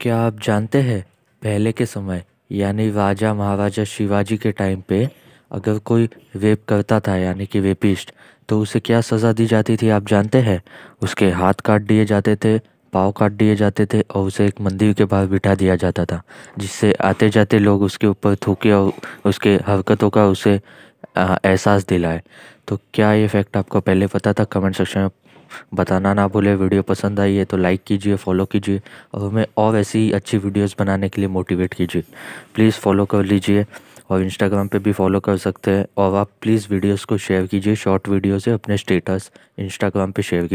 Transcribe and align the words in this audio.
क्या 0.00 0.16
आप 0.18 0.40
जानते 0.40 0.80
हैं, 0.82 1.02
पहले 1.42 1.72
के 1.72 1.84
समय, 1.86 2.22
यानी 2.52 2.90
राजा 2.90 3.32
महाराजा 3.34 3.84
शिवाजी 3.84 4.36
के 4.36 4.52
टाइम 4.52 4.82
पे, 4.88 5.08
अगर 5.50 5.78
कोई 5.78 6.08
रेप 6.36 6.64
करता 6.68 6.98
था, 7.00 7.16
यानी 7.16 7.46
कि 7.46 7.60
रेपिस्ट 7.60 8.12
तो 8.48 8.60
उसे 8.60 8.80
क्या 8.80 9.00
सज़ा 9.00 9.32
दी 9.32 9.46
जाती 9.46 9.76
थी, 9.76 9.88
आप 9.88 10.06
जानते 10.06 10.38
हैं? 10.38 10.60
उसके 11.02 11.30
हाथ 11.30 11.60
काट 11.64 11.82
दिए 11.82 12.04
जाते 12.04 12.36
थे, 12.36 12.58
पाँव 12.92 13.12
काट 13.12 13.32
दिए 13.32 13.54
जाते 13.56 13.86
थे, 13.86 14.00
और 14.00 14.26
उसे 14.26 14.46
एक 14.46 14.60
मंदिर 14.60 14.92
के 14.94 15.04
बाहर 15.04 15.26
बिठा 15.26 15.54
दिया 15.54 15.76
जाता 15.76 16.04
था, 16.04 16.20
जिससे 16.58 16.92
आते 16.94 17.28
जाते 17.30 17.58
लोग 17.58 17.82
उसके 17.82 18.06
ऊपर 18.06 18.36
थूके 18.46 18.72
और 18.72 18.92
उसके 19.24 19.54
हरकतों 19.66 20.10
का 20.10 20.26
उसे 20.26 20.60
एहसास 21.18 21.86
दिलाए। 21.86 22.22
तो 22.68 22.78
क्या 22.94 23.12
ये 23.14 23.28
फैक्ट 23.28 23.56
आपको 23.56 23.80
पहले 23.80 24.06
पता 24.06 24.32
था? 24.32 24.44
कमेंट 24.44 24.76
सेक्शन 24.76 25.00
में 25.00 25.10
बताना 25.74 26.12
ना 26.14 26.26
भूले, 26.28 26.54
वीडियो 26.54 26.82
पसंद 26.82 27.20
आई 27.20 27.34
है 27.34 27.44
तो 27.44 27.56
लाइक 27.56 27.82
कीजिए 27.86 28.16
फॉलो 28.16 28.44
कीजिए 28.44 28.80
और 29.14 29.22
हमें 29.22 29.46
और 29.56 29.76
ऐसी 29.76 29.98
ही 29.98 30.12
अच्छी 30.12 30.38
वीडियोस 30.38 30.76
बनाने 30.78 31.08
के 31.08 31.20
लिए 31.20 31.28
मोटिवेट 31.30 31.74
कीजिए। 31.74 32.04
प्लीज़ 32.54 32.74
फॉलो 32.76 33.04
कर 33.04 33.24
लीजिए 33.24 33.64
और 34.10 34.22
इंस्टाग्राम 34.22 34.68
पे 34.68 34.78
भी 34.78 34.92
फॉलो 34.92 35.20
कर 35.20 35.36
सकते 35.36 35.70
हैं 35.70 35.86
और 35.98 36.14
आप 36.16 36.30
प्लीज़ 36.42 36.66
वीडियोस 36.70 37.04
को 37.04 37.16
शेयर 37.18 37.46
कीजिए 37.46 37.74
शॉर्ट 37.76 38.08
वीडियो 38.08 38.38
से 38.38 38.50
अपने 38.50 38.76
स्टेटस 38.76 39.30
इंस्टाग्राम 39.58 40.12
पे 40.12 40.22
शेयर 40.22 40.46
कीजिए। 40.46 40.54